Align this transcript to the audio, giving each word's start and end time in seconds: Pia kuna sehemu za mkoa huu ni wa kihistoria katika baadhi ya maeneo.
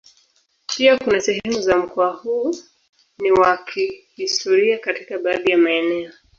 Pia 0.75 0.97
kuna 0.99 1.21
sehemu 1.21 1.61
za 1.61 1.77
mkoa 1.77 2.13
huu 2.13 2.55
ni 3.19 3.31
wa 3.31 3.57
kihistoria 3.57 4.77
katika 4.79 5.19
baadhi 5.19 5.51
ya 5.51 5.57
maeneo. 5.57 6.11